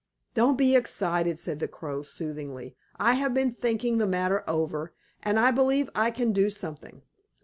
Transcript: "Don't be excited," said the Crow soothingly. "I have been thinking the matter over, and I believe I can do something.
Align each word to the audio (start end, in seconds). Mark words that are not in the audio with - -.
"Don't 0.33 0.57
be 0.57 0.75
excited," 0.75 1.37
said 1.37 1.59
the 1.59 1.67
Crow 1.67 2.01
soothingly. 2.01 2.75
"I 2.95 3.13
have 3.13 3.35
been 3.35 3.53
thinking 3.53 3.99
the 3.99 4.07
matter 4.07 4.43
over, 4.49 4.93
and 5.21 5.39
I 5.39 5.51
believe 5.51 5.91
I 5.93 6.09
can 6.09 6.33
do 6.33 6.49
something. 6.49 7.03